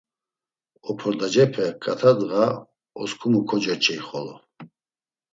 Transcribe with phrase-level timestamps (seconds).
[0.89, 2.45] “Opordacepe ǩat̆a ndğa
[3.01, 4.35] osǩumu kocoç̌ey xolo.”